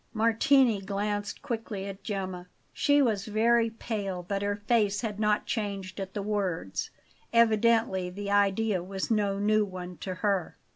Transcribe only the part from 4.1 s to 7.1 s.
but her face had not changed at the words.